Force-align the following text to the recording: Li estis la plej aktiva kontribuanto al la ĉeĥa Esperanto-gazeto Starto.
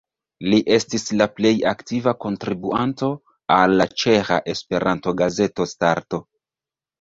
Li 0.51 0.59
estis 0.75 1.03
la 1.17 1.27
plej 1.39 1.51
aktiva 1.71 2.13
kontribuanto 2.25 3.11
al 3.57 3.77
la 3.83 3.87
ĉeĥa 4.05 4.39
Esperanto-gazeto 4.55 5.69
Starto. 5.75 6.23